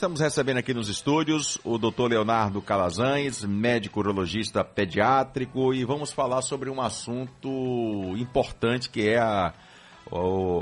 [0.00, 2.08] estamos recebendo aqui nos estúdios o Dr.
[2.08, 9.52] Leonardo Calazans, médico urologista pediátrico, e vamos falar sobre um assunto importante que é a,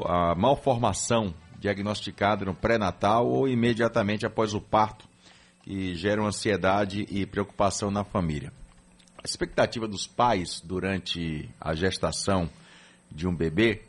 [0.06, 5.08] a malformação diagnosticada no pré-natal ou imediatamente após o parto,
[5.62, 8.52] que geram ansiedade e preocupação na família.
[9.18, 12.50] A expectativa dos pais durante a gestação
[13.08, 13.82] de um bebê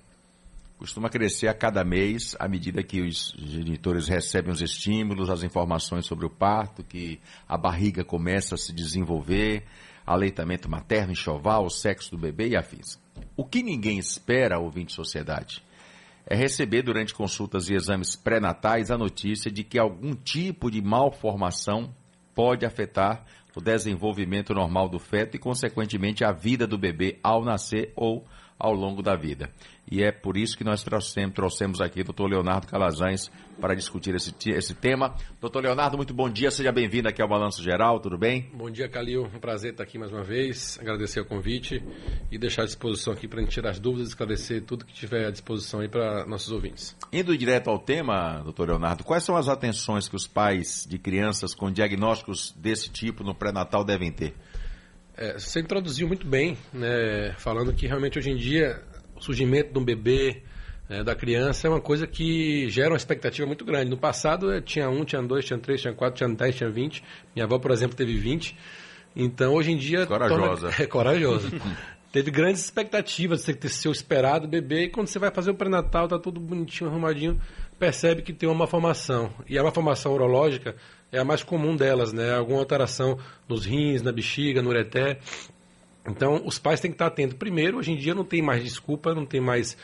[0.80, 6.06] costuma crescer a cada mês à medida que os genitores recebem os estímulos, as informações
[6.06, 9.66] sobre o parto, que a barriga começa a se desenvolver,
[10.08, 12.98] aleitamento materno, enxoval, o sexo do bebê e afins.
[13.36, 15.62] O que ninguém espera, ouvinte sociedade,
[16.26, 21.94] é receber durante consultas e exames pré-natais a notícia de que algum tipo de malformação
[22.34, 27.92] pode afetar o desenvolvimento normal do feto e, consequentemente, a vida do bebê ao nascer
[27.98, 28.26] ou
[28.60, 29.50] ao longo da vida.
[29.92, 34.14] E é por isso que nós trouxemos, trouxemos aqui o doutor Leonardo Calazans para discutir
[34.14, 35.16] esse, esse tema.
[35.42, 38.50] Doutor Leonardo, muito bom dia, seja bem-vindo aqui ao Balanço Geral, tudo bem?
[38.54, 39.24] Bom dia, Calil.
[39.24, 41.84] Um prazer estar aqui mais uma vez, agradecer o convite
[42.32, 45.26] e deixar à disposição aqui para a gente tirar as dúvidas, esclarecer tudo que tiver
[45.26, 46.96] à disposição aí para nossos ouvintes.
[47.12, 51.56] Indo direto ao tema, doutor Leonardo, quais são as atenções que os pais de crianças
[51.56, 54.36] com diagnósticos desse tipo no pré-natal devem ter?
[55.22, 58.82] É, você introduziu muito bem, né, falando que realmente hoje em dia
[59.18, 60.44] o surgimento de um bebê,
[60.90, 63.90] é, da criança, é uma coisa que gera uma expectativa muito grande.
[63.90, 67.04] No passado eh, tinha um, tinha dois, tinha três, tinha quatro, tinha dez, tinha vinte.
[67.36, 68.58] Minha avó, por exemplo, teve vinte.
[69.14, 70.06] Então hoje em dia.
[70.08, 70.70] Corajosa.
[70.70, 70.76] Torna...
[70.84, 71.50] É corajosa.
[72.12, 76.08] teve grandes expectativas de ter seu esperado bebê e quando você vai fazer o pré-natal,
[76.08, 77.40] tá tudo bonitinho, arrumadinho,
[77.78, 79.32] percebe que tem uma malformação.
[79.48, 80.76] E a malformação urológica
[81.12, 82.36] é a mais comum delas, né?
[82.36, 85.20] Alguma alteração nos rins, na bexiga, no ureté.
[86.08, 87.38] Então, os pais têm que estar atentos.
[87.38, 89.78] Primeiro, hoje em dia não tem mais desculpa, não tem mais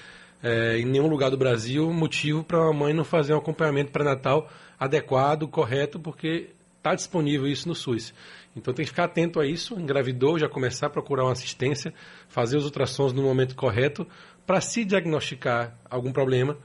[0.44, 4.50] é, em nenhum lugar do Brasil motivo para a mãe não fazer um acompanhamento pré-natal
[4.80, 8.14] adequado, correto, porque está disponível isso no SUS.
[8.56, 11.94] Então tem que ficar atento a isso, engravidou, já começar a procurar uma assistência,
[12.30, 14.08] fazer os ultrassons no momento correto,
[14.46, 16.58] para se diagnosticar algum problema,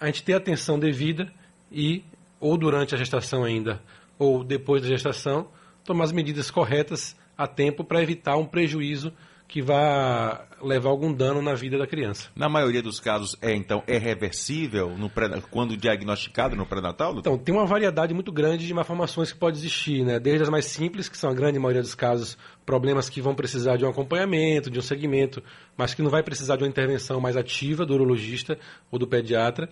[0.00, 1.32] a gente ter atenção devida
[1.70, 2.04] e
[2.40, 3.80] ou durante a gestação ainda,
[4.18, 5.48] ou depois da gestação,
[5.84, 9.12] tomar as medidas corretas a tempo para evitar um prejuízo
[9.46, 12.28] que vá levar algum dano na vida da criança.
[12.34, 17.16] Na maioria dos casos, é então é reversível no pré, quando diagnosticado no pré-natal?
[17.18, 20.18] Então, tem uma variedade muito grande de malformações que pode existir, né?
[20.18, 23.76] Desde as mais simples, que são a grande maioria dos casos, problemas que vão precisar
[23.76, 25.42] de um acompanhamento, de um segmento,
[25.76, 28.58] mas que não vai precisar de uma intervenção mais ativa do urologista
[28.90, 29.68] ou do pediatra.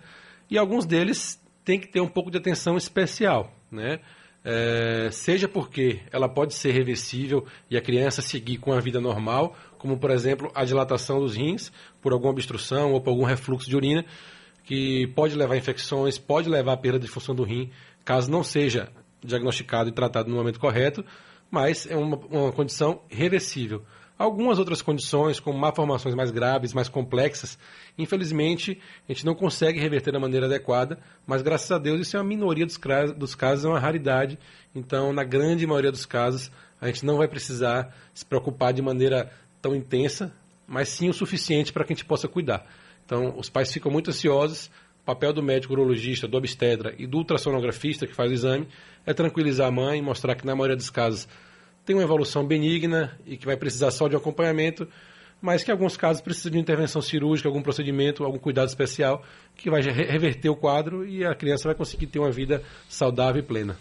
[0.50, 4.00] E alguns deles tem que ter um pouco de atenção especial, né?
[4.44, 9.56] É, seja porque ela pode ser reversível e a criança seguir com a vida normal,
[9.78, 11.70] como por exemplo a dilatação dos rins
[12.00, 14.04] por alguma obstrução ou por algum refluxo de urina,
[14.64, 17.70] que pode levar a infecções, pode levar à perda de função do rim,
[18.04, 18.88] caso não seja
[19.22, 21.04] diagnosticado e tratado no momento correto,
[21.50, 23.84] mas é uma, uma condição reversível.
[24.22, 27.58] Algumas outras condições, como malformações mais graves, mais complexas,
[27.98, 30.96] infelizmente a gente não consegue reverter da maneira adequada,
[31.26, 32.78] mas graças a Deus isso é uma minoria dos,
[33.16, 34.38] dos casos, é uma raridade.
[34.76, 39.28] Então, na grande maioria dos casos, a gente não vai precisar se preocupar de maneira
[39.60, 40.32] tão intensa,
[40.68, 42.64] mas sim o suficiente para que a gente possa cuidar.
[43.04, 44.70] Então, os pais ficam muito ansiosos.
[45.02, 48.68] O papel do médico urologista, do obstetra e do ultrassonografista que faz o exame
[49.04, 51.26] é tranquilizar a mãe, mostrar que na maioria dos casos
[51.84, 54.88] tem uma evolução benigna e que vai precisar só de acompanhamento,
[55.40, 59.24] mas que em alguns casos precisa de intervenção cirúrgica, algum procedimento, algum cuidado especial
[59.56, 63.44] que vai reverter o quadro e a criança vai conseguir ter uma vida saudável e
[63.44, 63.76] plena.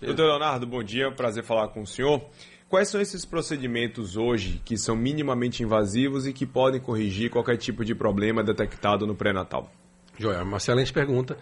[0.00, 2.22] Doutor Leonardo, bom dia, prazer falar com o senhor.
[2.68, 7.84] Quais são esses procedimentos hoje que são minimamente invasivos e que podem corrigir qualquer tipo
[7.84, 9.70] de problema detectado no pré-natal?
[10.18, 11.36] Joia, uma excelente pergunta.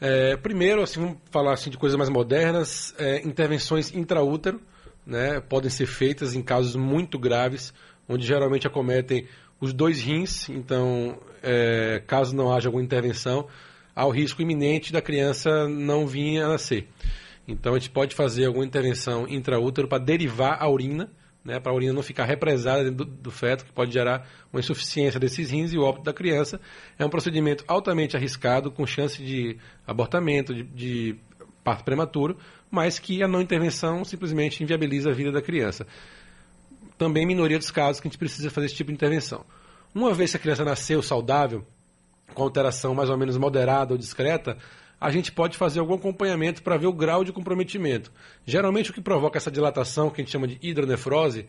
[0.00, 4.60] É, primeiro, assim, vamos falar assim, de coisas mais modernas, é, intervenções intraútero,
[5.06, 7.72] né, podem ser feitas em casos muito graves,
[8.08, 9.26] onde geralmente acometem
[9.60, 13.46] os dois rins, então, é, caso não haja alguma intervenção,
[13.94, 16.88] há o risco iminente da criança não vir a nascer.
[17.46, 21.10] Então, a gente pode fazer alguma intervenção intraútero para derivar a urina,
[21.44, 24.60] né, para a urina não ficar represada dentro do, do, feto, que pode gerar uma
[24.60, 26.60] insuficiência desses rins e o óbito da criança.
[26.98, 31.16] É um procedimento altamente arriscado, com chance de abortamento, de, de
[31.62, 32.36] parto prematuro,
[32.70, 35.86] mas que a não intervenção simplesmente inviabiliza a vida da criança.
[36.96, 39.44] Também minoria dos casos que a gente precisa fazer esse tipo de intervenção.
[39.94, 41.66] Uma vez que a criança nasceu saudável,
[42.34, 44.56] com alteração mais ou menos moderada ou discreta,
[45.00, 48.12] a gente pode fazer algum acompanhamento para ver o grau de comprometimento.
[48.44, 51.48] Geralmente o que provoca essa dilatação, que a gente chama de hidronefrose,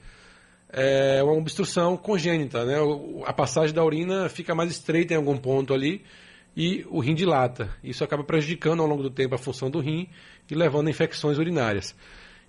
[0.70, 2.64] é uma obstrução congênita.
[2.64, 2.78] Né?
[3.26, 6.04] A passagem da urina fica mais estreita em algum ponto ali
[6.56, 7.70] e o rim dilata.
[7.84, 10.08] Isso acaba prejudicando ao longo do tempo a função do rim
[10.50, 11.96] e levando a infecções urinárias.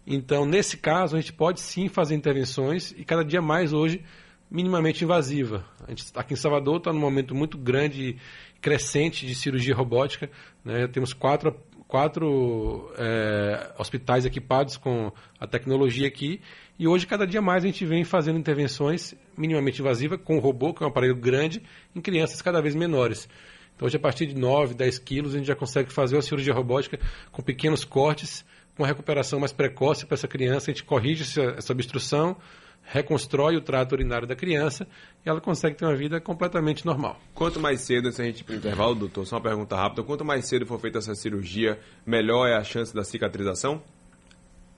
[0.06, 4.02] Então, nesse caso, a gente pode sim fazer intervenções e cada dia mais hoje
[4.50, 5.64] minimamente invasiva.
[5.87, 8.16] A gente, aqui em Salvador está num momento muito grande
[8.60, 10.28] crescente de cirurgia robótica.
[10.64, 10.87] Né?
[10.88, 11.56] Temos quatro,
[11.87, 16.40] quatro é, hospitais equipados com a tecnologia aqui
[16.82, 20.75] e hoje, cada dia mais, a gente vem fazendo intervenções minimamente invasivas com o robô,
[20.75, 21.62] que é um aparelho grande,
[21.94, 23.28] em crianças cada vez menores.
[23.76, 26.52] Então, hoje, a partir de 9, 10 quilos, a gente já consegue fazer uma cirurgia
[26.52, 26.98] robótica
[27.30, 28.44] com pequenos cortes,
[28.76, 30.70] com recuperação mais precoce para essa criança.
[30.70, 32.36] A gente corrige essa, essa obstrução,
[32.82, 34.86] reconstrói o trato urinário da criança
[35.24, 37.20] e ela consegue ter uma vida completamente normal.
[37.34, 40.25] Quanto mais cedo, se a gente para o intervalo, doutor, só uma pergunta rápida, quanto
[40.25, 43.82] mais cedo for feita essa cirurgia, melhor é a chance da cicatrização?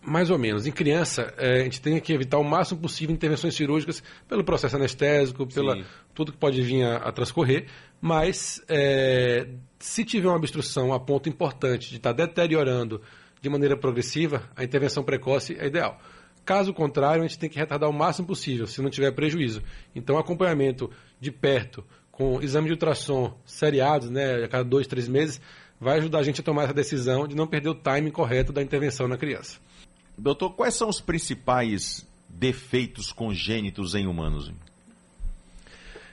[0.06, 0.66] Mais ou menos.
[0.66, 4.76] Em criança, é, a gente tem que evitar o máximo possível intervenções cirúrgicas pelo processo
[4.76, 5.84] anestésico, pela Sim.
[6.14, 7.66] tudo que pode vir a, a transcorrer.
[8.00, 9.48] Mas é,
[9.78, 13.00] se tiver uma obstrução a ponto importante de estar tá deteriorando
[13.40, 15.98] de maneira progressiva, a intervenção precoce é ideal.
[16.44, 19.62] Caso contrário, a gente tem que retardar o máximo possível, se não tiver prejuízo.
[19.94, 25.40] Então, acompanhamento de perto, com exame de ultrassom seriados, né, a cada dois, três meses,
[25.80, 28.62] vai ajudar a gente a tomar essa decisão de não perder o timing correto da
[28.62, 29.58] intervenção na criança.
[30.16, 34.50] Doutor, quais são os principais defeitos congênitos em humanos?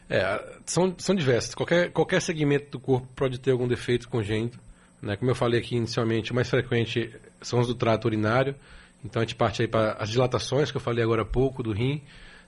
[0.09, 1.55] É, são, são diversos.
[1.55, 4.59] Qualquer, qualquer segmento do corpo pode ter algum defeito congênito.
[5.01, 5.15] Né?
[5.15, 8.55] Como eu falei aqui inicialmente, o mais frequente são os do trato urinário.
[9.03, 11.71] Então a gente parte aí para as dilatações, que eu falei agora há pouco, do
[11.71, 12.01] rim,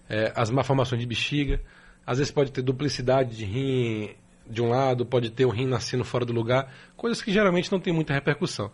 [0.10, 1.62] é, as malformações de bexiga.
[2.06, 4.10] Às vezes pode ter duplicidade de rim
[4.46, 7.80] de um lado, pode ter o rim nascendo fora do lugar, coisas que geralmente não
[7.80, 8.70] tem muita repercussão.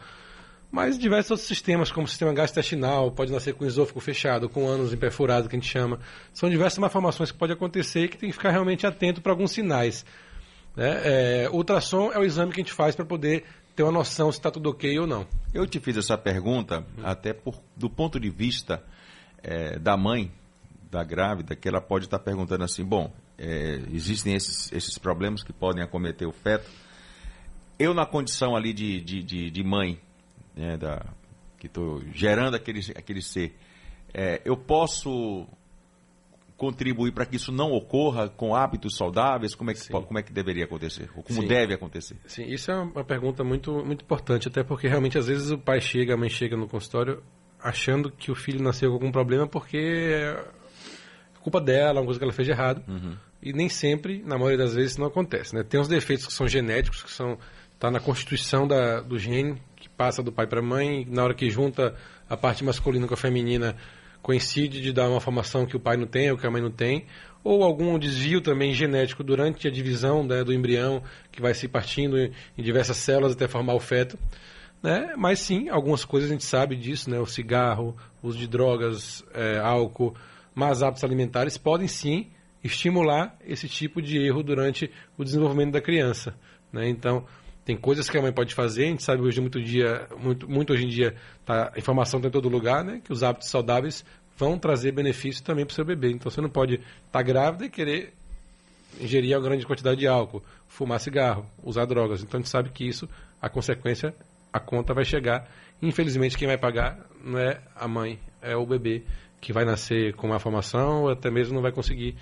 [0.71, 4.93] Mas diversos outros sistemas, como o sistema gastrointestinal, pode nascer com esôfago fechado, com ânus
[4.93, 5.99] imperfurado, que a gente chama.
[6.31, 9.51] São diversas malformações que podem acontecer e que tem que ficar realmente atento para alguns
[9.51, 10.05] sinais.
[10.75, 11.01] Né?
[11.03, 13.45] É, ultrassom é o exame que a gente faz para poder
[13.75, 15.25] ter uma noção se está tudo ok ou não.
[15.53, 18.83] Eu te fiz essa pergunta até por, do ponto de vista
[19.41, 20.31] é, da mãe,
[20.91, 25.51] da grávida, que ela pode estar perguntando assim, bom, é, existem esses, esses problemas que
[25.51, 26.69] podem acometer o feto.
[27.79, 29.99] Eu, na condição ali de, de, de, de mãe,
[30.59, 31.05] né, da,
[31.57, 33.55] que estou gerando aquele, aquele ser,
[34.13, 35.47] é, eu posso
[36.57, 39.55] contribuir para que isso não ocorra com hábitos saudáveis?
[39.55, 41.09] Como é que, como é que deveria acontecer?
[41.15, 41.47] Ou como Sim.
[41.47, 42.17] deve acontecer?
[42.25, 45.79] Sim, isso é uma pergunta muito, muito importante, até porque realmente às vezes o pai
[45.79, 47.23] chega, a mãe chega no consultório
[47.61, 50.45] achando que o filho nasceu com algum problema porque é
[51.41, 52.83] culpa dela, alguma coisa que ela fez de errado.
[52.85, 53.15] Uhum.
[53.41, 55.55] E nem sempre, na maioria das vezes, não acontece.
[55.55, 55.63] Né?
[55.63, 57.37] Tem uns defeitos que são genéticos, que são
[57.79, 59.59] tá na constituição da, do gene
[59.99, 61.93] passa do pai para a mãe, na hora que junta
[62.29, 63.75] a parte masculina com a feminina,
[64.21, 66.71] coincide de dar uma formação que o pai não tem ou que a mãe não
[66.71, 67.05] tem,
[67.43, 71.03] ou algum desvio também genético durante a divisão né, do embrião,
[71.33, 74.17] que vai se partindo em, diversas células até formar o feto.
[74.81, 75.15] Né?
[75.17, 77.19] Mas sim, algumas coisas a gente sabe disso, né?
[77.19, 77.93] o cigarro,
[78.23, 80.15] uso de drogas, é, álcool,
[80.55, 82.27] más hábitos alimentares podem sim
[82.63, 86.33] estimular esse tipo de erro durante o desenvolvimento da criança.
[86.71, 86.87] Né?
[86.87, 87.25] Então,
[87.65, 90.73] tem coisas que a mãe pode fazer, a gente sabe hoje muito dia, muito, muito
[90.73, 91.15] hoje em dia,
[91.45, 93.01] tá, a informação está em todo lugar, né?
[93.03, 94.03] Que os hábitos saudáveis
[94.37, 96.11] vão trazer benefício também para o seu bebê.
[96.11, 98.13] Então você não pode estar tá grávida e querer
[98.99, 102.23] ingerir uma grande quantidade de álcool, fumar cigarro, usar drogas.
[102.23, 103.07] Então a gente sabe que isso,
[103.41, 104.15] a consequência,
[104.51, 105.47] a conta vai chegar.
[105.81, 109.03] Infelizmente quem vai pagar não é a mãe, é o bebê
[109.41, 112.15] que vai nascer com uma formação ou até mesmo não vai conseguir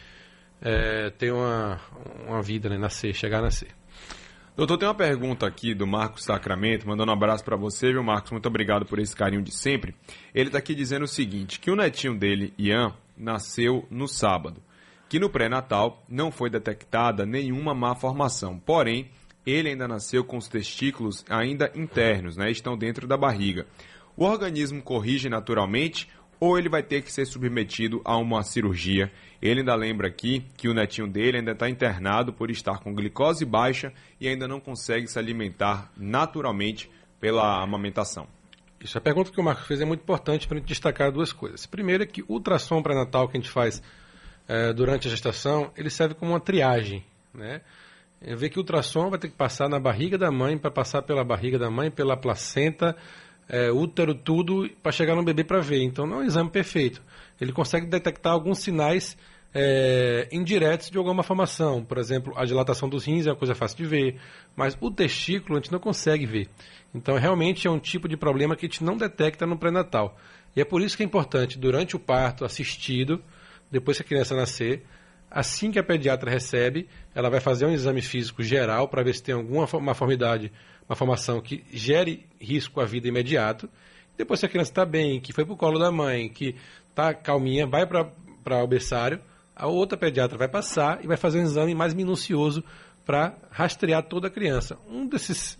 [0.61, 1.79] é, ter uma,
[2.27, 2.77] uma vida, né?
[2.77, 3.69] nascer, chegar a nascer.
[4.57, 8.31] Doutor, tem uma pergunta aqui do Marcos Sacramento, mandando um abraço para você, viu, Marcos?
[8.31, 9.93] Muito obrigado por esse carinho de sempre.
[10.33, 14.59] Ele está aqui dizendo o seguinte: que o netinho dele, Ian, nasceu no sábado,
[15.07, 19.11] que no pré-natal não foi detectada nenhuma má formação, porém,
[19.45, 22.49] ele ainda nasceu com os testículos ainda internos, né?
[22.49, 23.67] Estão dentro da barriga.
[24.15, 26.09] O organismo corrige naturalmente
[26.39, 29.11] ou ele vai ter que ser submetido a uma cirurgia.
[29.41, 33.45] Ele ainda lembra aqui que o netinho dele ainda está internado por estar com glicose
[33.45, 36.89] baixa e ainda não consegue se alimentar naturalmente
[37.19, 38.27] pela amamentação.
[38.79, 41.33] Isso, a pergunta que o Marco fez é muito importante para a gente destacar duas
[41.33, 41.65] coisas.
[41.65, 43.81] Primeiro é que o ultrassom pré-natal que a gente faz
[44.47, 47.03] é, durante a gestação, ele serve como uma triagem,
[47.33, 47.61] né?
[48.19, 51.23] Vê que o ultrassom vai ter que passar na barriga da mãe, para passar pela
[51.23, 52.95] barriga da mãe, pela placenta,
[53.49, 55.83] é, útero, tudo, para chegar no bebê para ver.
[55.83, 57.01] Então não é um exame perfeito.
[57.39, 59.17] Ele consegue detectar alguns sinais
[59.53, 61.83] é, indiretos de alguma formação.
[61.83, 64.19] Por exemplo, a dilatação dos rins é uma coisa fácil de ver,
[64.55, 66.47] mas o testículo a gente não consegue ver.
[66.93, 70.17] Então realmente é um tipo de problema que a gente não detecta no pré-natal.
[70.55, 73.21] E é por isso que é importante, durante o parto assistido,
[73.71, 74.83] depois que a criança nascer,
[75.29, 79.21] Assim que a pediatra recebe, ela vai fazer um exame físico geral para ver se
[79.21, 80.53] tem alguma uma formidade,
[80.87, 83.69] uma formação que gere risco à vida imediato.
[84.17, 86.55] Depois, se a criança está bem, que foi para o colo da mãe, que
[86.89, 89.19] está calminha, vai para o berçário,
[89.55, 92.63] a outra pediatra vai passar e vai fazer um exame mais minucioso
[93.05, 94.77] para rastrear toda a criança.
[94.89, 95.57] Um desses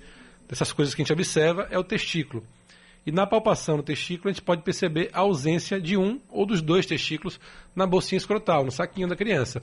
[0.47, 2.43] dessas coisas que a gente observa é o testículo.
[3.05, 6.61] E na palpação no testículo, a gente pode perceber a ausência de um ou dos
[6.61, 7.39] dois testículos
[7.75, 9.61] na bolsinha escrotal, no saquinho da criança.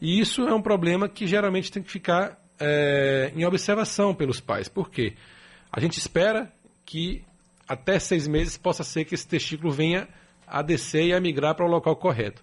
[0.00, 4.68] E isso é um problema que geralmente tem que ficar é, em observação pelos pais.
[4.68, 5.14] Por quê?
[5.72, 6.52] A gente espera
[6.84, 7.24] que
[7.68, 10.08] até seis meses possa ser que esse testículo venha
[10.46, 12.42] a descer e a migrar para o local correto.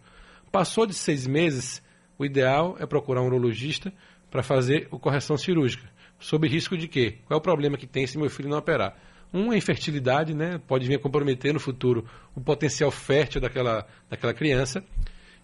[0.51, 1.81] Passou de seis meses,
[2.17, 3.91] o ideal é procurar um urologista
[4.29, 5.89] para fazer a correção cirúrgica.
[6.19, 7.17] Sob risco de quê?
[7.25, 8.97] Qual é o problema que tem se meu filho não operar?
[9.33, 10.61] Um é infertilidade, né?
[10.67, 12.05] Pode vir a comprometer no futuro
[12.35, 14.83] o potencial fértil daquela, daquela criança.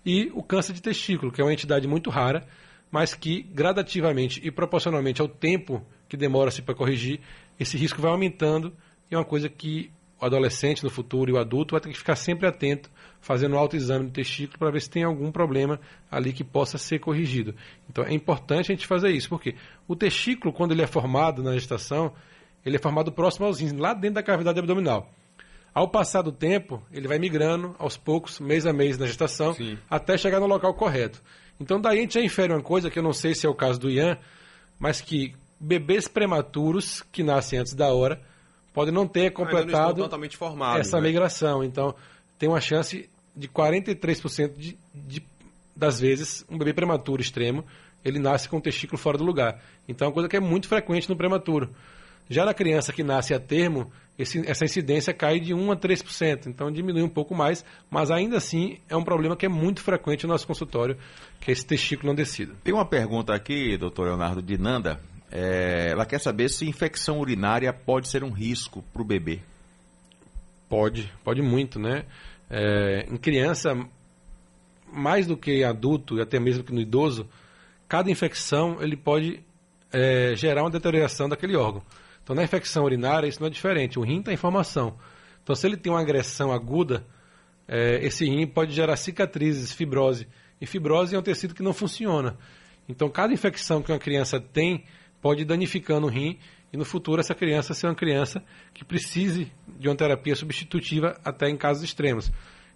[0.05, 2.47] E o câncer de testículo, que é uma entidade muito rara,
[2.91, 7.19] mas que gradativamente e proporcionalmente ao tempo que demora-se para corrigir,
[7.59, 8.73] esse risco vai aumentando
[9.09, 11.97] e é uma coisa que o adolescente no futuro e o adulto vai ter que
[11.97, 12.89] ficar sempre atento,
[13.21, 15.79] fazendo um autoexame do testículo para ver se tem algum problema
[16.11, 17.55] ali que possa ser corrigido.
[17.89, 19.55] Então é importante a gente fazer isso, porque
[19.87, 22.13] o testículo, quando ele é formado na gestação,
[22.65, 25.09] ele é formado próximo aos rins, lá dentro da cavidade abdominal.
[25.73, 29.77] Ao passar do tempo, ele vai migrando aos poucos, mês a mês na gestação, Sim.
[29.89, 31.21] até chegar no local correto.
[31.59, 33.55] Então daí a gente já infere uma coisa que eu não sei se é o
[33.55, 34.17] caso do Ian,
[34.79, 38.21] mas que bebês prematuros que nascem antes da hora
[38.73, 41.07] podem não ter completado totalmente formados, essa né?
[41.07, 41.63] migração.
[41.63, 41.93] Então
[42.37, 45.23] tem uma chance de 43% de, de,
[45.75, 47.65] das vezes um bebê prematuro extremo
[48.03, 49.61] ele nasce com o testículo fora do lugar.
[49.87, 51.69] Então é uma coisa que é muito frequente no prematuro.
[52.29, 56.47] Já na criança que nasce a termo, esse, essa incidência cai de 1 a 3%,
[56.47, 60.27] então diminui um pouco mais, mas ainda assim é um problema que é muito frequente
[60.27, 60.97] no nosso consultório,
[61.39, 62.53] que é esse testículo não descido.
[62.63, 64.99] Tem uma pergunta aqui, doutor Leonardo, de Nanda.
[65.31, 69.39] É, ela quer saber se infecção urinária pode ser um risco para o bebê.
[70.67, 72.05] Pode, pode muito, né?
[72.49, 73.73] É, em criança,
[74.91, 77.27] mais do que adulto e até mesmo que no idoso,
[77.87, 79.39] cada infecção ele pode
[79.93, 81.81] é, gerar uma deterioração daquele órgão.
[82.29, 83.97] Então, na infecção urinária, isso não é diferente.
[83.97, 84.95] O rim está em formação.
[85.41, 87.03] Então, se ele tem uma agressão aguda,
[87.67, 90.27] é, esse rim pode gerar cicatrizes, fibrose.
[90.61, 92.37] E fibrose é um tecido que não funciona.
[92.87, 94.83] Então, cada infecção que uma criança tem
[95.19, 96.37] pode ir danificando o rim
[96.71, 98.43] e no futuro essa criança ser uma criança
[98.75, 102.31] que precise de uma terapia substitutiva até em casos extremos.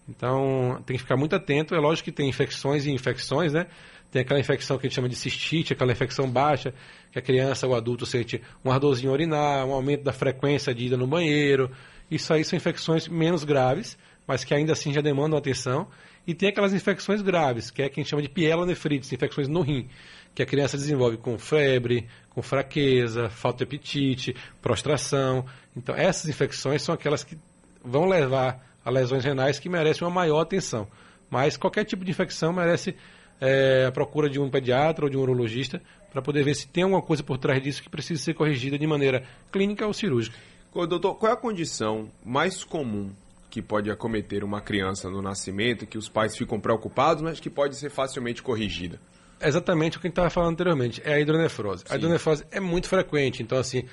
[0.10, 1.76] Então, tem que ficar muito atento.
[1.76, 3.68] É lógico que tem infecções e infecções, né?
[4.14, 6.72] Tem aquela infecção que a gente chama de cistite, aquela infecção baixa,
[7.12, 10.96] que a criança ou adulto sente um ardorzinho urinar, um aumento da frequência de ida
[10.96, 11.72] no banheiro.
[12.12, 15.88] Isso aí são infecções menos graves, mas que ainda assim já demandam atenção.
[16.28, 19.62] E tem aquelas infecções graves, que é que a gente chama de pielonefrites, infecções no
[19.62, 19.90] rim,
[20.36, 25.44] que a criança desenvolve com febre, com fraqueza, falta de apetite, prostração.
[25.76, 27.36] Então, essas infecções são aquelas que
[27.84, 30.88] vão levar a lesões renais que merecem uma maior atenção.
[31.32, 32.96] Mas qualquer tipo de infecção merece
[33.40, 36.84] é, a procura de um pediatra ou de um urologista para poder ver se tem
[36.84, 40.38] alguma coisa por trás disso que precisa ser corrigida de maneira clínica ou cirúrgica.
[40.74, 43.12] Doutor, qual é a condição mais comum
[43.50, 47.76] que pode acometer uma criança no nascimento, que os pais ficam preocupados, mas que pode
[47.76, 49.00] ser facilmente corrigida?
[49.40, 51.84] Exatamente o que a gente estava falando anteriormente, é a hidronefrose.
[51.86, 51.94] Sim.
[51.94, 53.84] A hidronefrose é muito frequente, então assim,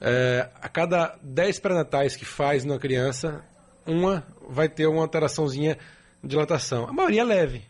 [0.00, 3.42] é, a cada 10 pré-natais que faz numa criança,
[3.86, 5.78] uma vai ter uma alteraçãozinha
[6.22, 6.86] de dilatação.
[6.86, 7.62] A maioria é leve,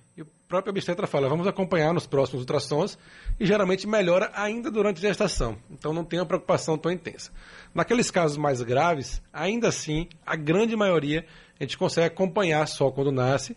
[0.51, 2.99] própria obstetra fala, vamos acompanhar nos próximos ultrassons
[3.39, 5.57] e geralmente melhora ainda durante a gestação.
[5.71, 7.31] Então não tem uma preocupação tão intensa.
[7.73, 11.25] Naqueles casos mais graves, ainda assim, a grande maioria
[11.59, 13.57] a gente consegue acompanhar só quando nasce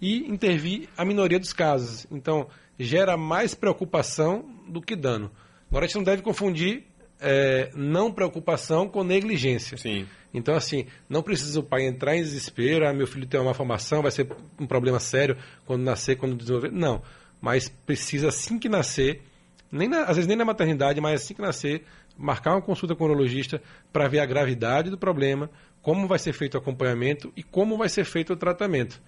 [0.00, 2.08] e intervir a minoria dos casos.
[2.10, 5.30] Então gera mais preocupação do que dano.
[5.70, 6.84] Agora a gente não deve confundir
[7.22, 9.76] é, não preocupação com negligência.
[9.78, 10.06] Sim.
[10.34, 14.02] Então, assim, não precisa o pai entrar em desespero, ah, meu filho tem uma formação,
[14.02, 14.26] vai ser
[14.58, 15.36] um problema sério
[15.66, 16.72] quando nascer, quando desenvolver.
[16.72, 17.02] Não.
[17.40, 19.22] Mas precisa, assim que nascer,
[19.70, 21.84] nem na, às vezes nem na maternidade, mas assim que nascer,
[22.16, 23.62] marcar uma consulta com o urologista
[23.92, 25.50] para ver a gravidade do problema,
[25.82, 29.00] como vai ser feito o acompanhamento e como vai ser feito o tratamento.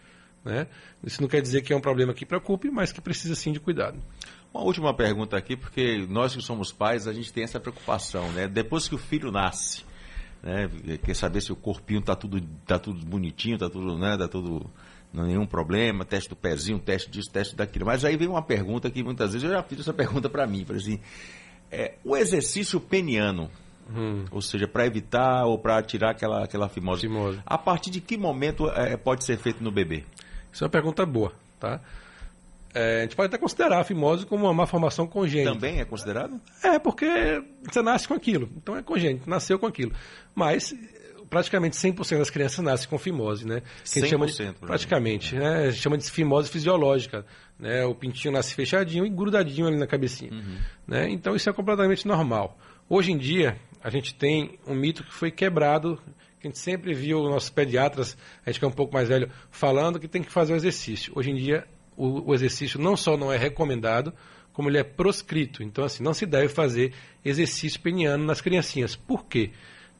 [0.44, 0.66] Né?
[1.02, 3.60] Isso não quer dizer que é um problema que preocupe, mas que precisa sim de
[3.60, 3.98] cuidado.
[4.54, 8.46] Uma última pergunta aqui, porque nós que somos pais, a gente tem essa preocupação, né?
[8.46, 9.84] Depois que o filho nasce,
[10.40, 10.70] né?
[11.04, 14.16] Quer saber se o corpinho tá tudo, tá tudo bonitinho, tá tudo, né?
[14.16, 14.64] Tá tudo
[15.12, 17.84] nenhum problema, teste do pezinho, teste disso, teste daquilo.
[17.84, 20.64] Mas aí vem uma pergunta que muitas vezes eu já fiz essa pergunta para mim,
[20.64, 21.00] falei assim,
[21.68, 23.50] é, o exercício peniano,
[23.90, 24.24] hum.
[24.30, 28.16] ou seja, para evitar ou para tirar aquela, aquela fimose, fimose, a partir de que
[28.16, 30.04] momento é, pode ser feito no bebê?
[30.52, 31.80] Isso é uma pergunta boa, tá?
[32.74, 35.52] É, a gente pode até considerar a fimose como uma malformação congênita.
[35.52, 36.40] Também é considerado?
[36.62, 37.06] É, porque
[37.62, 38.50] você nasce com aquilo.
[38.56, 39.92] Então é congênito, nasceu com aquilo.
[40.34, 40.74] Mas
[41.30, 43.62] praticamente 100% das crianças nascem com fimose, né?
[43.84, 45.66] Que a gente chama de, praticamente, né?
[45.66, 47.24] A gente chama de fimose fisiológica,
[47.58, 47.84] né?
[47.84, 50.58] O pintinho nasce fechadinho e grudadinho ali na cabecinha, uhum.
[50.86, 51.08] né?
[51.10, 52.58] Então isso é completamente normal.
[52.88, 56.00] Hoje em dia, a gente tem um mito que foi quebrado,
[56.40, 59.30] que a gente sempre viu nossos pediatras, a gente que é um pouco mais velho,
[59.50, 61.12] falando que tem que fazer o exercício.
[61.16, 64.12] Hoje em dia o, o exercício não só não é recomendado,
[64.52, 65.62] como ele é proscrito.
[65.62, 66.92] Então, assim, não se deve fazer
[67.24, 68.94] exercício peniano nas criancinhas.
[68.94, 69.50] Por quê?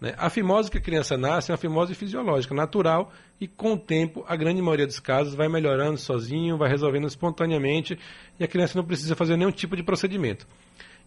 [0.00, 0.14] Né?
[0.16, 4.24] A fimose que a criança nasce é uma fimose fisiológica, natural, e com o tempo,
[4.28, 7.98] a grande maioria dos casos vai melhorando sozinho, vai resolvendo espontaneamente,
[8.38, 10.46] e a criança não precisa fazer nenhum tipo de procedimento.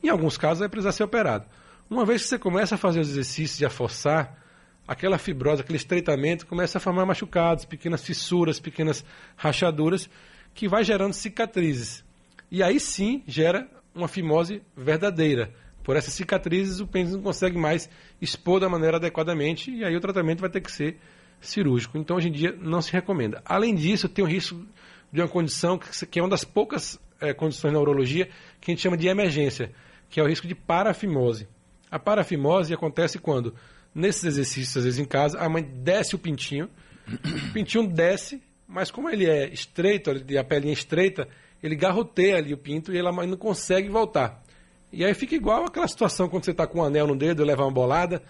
[0.04, 1.46] Em alguns casos, vai precisar ser operado.
[1.90, 4.38] Uma vez que você começa a fazer os exercícios e a forçar,
[4.88, 10.10] aquela fibrose, aquele estreitamento começa a formar machucados, pequenas fissuras, pequenas rachaduras,
[10.58, 12.04] que vai gerando cicatrizes.
[12.50, 15.54] E aí sim gera uma fimose verdadeira.
[15.84, 17.88] Por essas cicatrizes, o pênis não consegue mais
[18.20, 20.98] expor da maneira adequadamente e aí o tratamento vai ter que ser
[21.40, 21.96] cirúrgico.
[22.00, 23.40] Então, hoje em dia, não se recomenda.
[23.46, 24.66] Além disso, tem o risco
[25.14, 28.28] de uma condição que é uma das poucas é, condições na urologia
[28.60, 29.72] que a gente chama de emergência,
[30.10, 31.48] que é o risco de parafimose.
[31.92, 33.54] A parafimose acontece quando,
[33.94, 36.68] nesses exercícios, às vezes em casa, a mãe desce o pintinho,
[37.08, 41.28] o pintinho desce mas como ele é estreito, a pelinha é estreita,
[41.64, 44.44] ele garroteia ali o pinto e ela não consegue voltar.
[44.92, 47.46] E aí fica igual aquela situação quando você está com um anel no dedo e
[47.46, 48.22] leva uma bolada,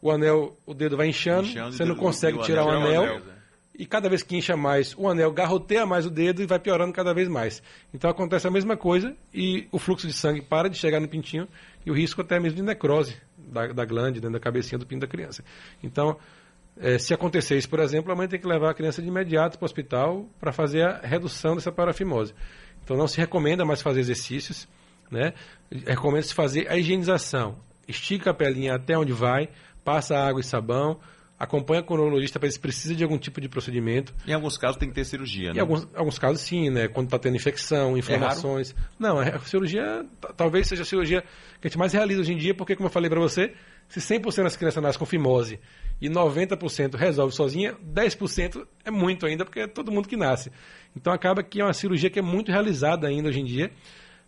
[0.00, 3.22] o anel, o dedo vai inchando, inchando você não consegue tirar o anel, anel
[3.74, 6.92] e cada vez que incha mais, o anel garroteia mais o dedo e vai piorando
[6.92, 7.62] cada vez mais.
[7.92, 11.48] Então acontece a mesma coisa e o fluxo de sangue para de chegar no pintinho
[11.84, 15.00] e o risco até mesmo de necrose da, da glande dentro da cabecinha do pinto
[15.00, 15.42] da criança.
[15.82, 16.16] Então,
[16.78, 19.58] é, se acontecer isso, por exemplo, a mãe tem que levar a criança de imediato
[19.58, 22.34] para o hospital para fazer a redução dessa parafimose.
[22.82, 24.68] Então não se recomenda mais fazer exercícios,
[25.10, 25.34] né?
[25.86, 27.58] Recomenda-se fazer a higienização.
[27.86, 29.48] Estica a pelinha até onde vai,
[29.84, 30.98] passa água e sabão,
[31.38, 34.14] acompanha com o neurologista para ver se precisa de algum tipo de procedimento.
[34.26, 35.58] Em alguns casos tem que ter cirurgia, né?
[35.58, 36.88] Em alguns, alguns casos sim, né?
[36.88, 38.70] Quando está tendo infecção, inflamações.
[38.70, 40.04] É não, a cirurgia
[40.36, 41.22] talvez seja a cirurgia
[41.60, 43.52] que a gente mais realiza hoje em dia, porque como eu falei para você,
[43.88, 45.58] se 100% das crianças nascem com fimose
[46.00, 50.50] e 90% resolve sozinha, 10% é muito ainda, porque é todo mundo que nasce.
[50.96, 53.70] Então acaba que é uma cirurgia que é muito realizada ainda hoje em dia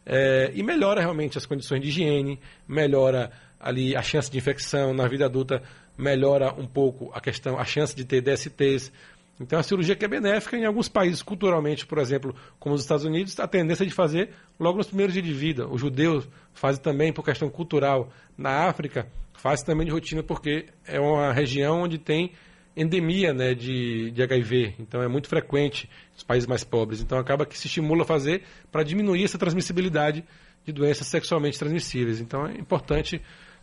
[0.06, 5.08] é, e melhora realmente as condições de higiene, melhora ali a chance de infecção na
[5.08, 5.62] vida adulta,
[5.96, 8.92] melhora um pouco a questão, a chance de ter DSTs.
[9.40, 13.04] Então, uma cirurgia que é benéfica em alguns países, culturalmente, por exemplo, como os Estados
[13.04, 15.66] Unidos, a tendência é de fazer logo nos primeiros dias de vida.
[15.66, 18.12] Os judeus fazem também por questão cultural.
[18.38, 22.32] Na África, faz também de rotina porque é uma região onde tem
[22.76, 27.00] endemia né, de, de HIV, então é muito frequente nos países mais pobres.
[27.00, 30.24] Então acaba que se estimula a fazer para diminuir essa transmissibilidade
[30.64, 32.20] de doenças sexualmente transmissíveis.
[32.20, 33.20] Então é importante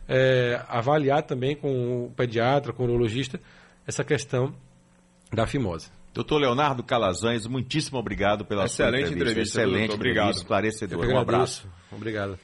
[0.08, 3.40] é, avaliar também com o pediatra, com o urologista,
[3.86, 4.54] essa questão
[5.32, 5.90] da fimose.
[6.12, 9.30] Doutor Leonardo Calazans, muitíssimo obrigado pela Excelente sua entrevista.
[9.30, 9.60] entrevista.
[9.60, 10.30] Excelente, obrigado.
[10.32, 11.06] esclarecedor.
[11.06, 11.66] Um abraço.
[11.90, 12.38] Obrigado.